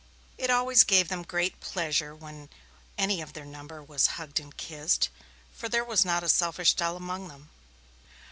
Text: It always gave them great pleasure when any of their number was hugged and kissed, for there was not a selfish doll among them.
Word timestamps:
It 0.39 0.49
always 0.49 0.83
gave 0.83 1.09
them 1.09 1.21
great 1.21 1.59
pleasure 1.59 2.15
when 2.15 2.49
any 2.97 3.21
of 3.21 3.33
their 3.33 3.45
number 3.45 3.83
was 3.83 4.07
hugged 4.17 4.39
and 4.39 4.57
kissed, 4.57 5.09
for 5.55 5.69
there 5.69 5.85
was 5.85 6.03
not 6.03 6.23
a 6.23 6.27
selfish 6.27 6.73
doll 6.73 6.95
among 6.95 7.27
them. 7.27 7.51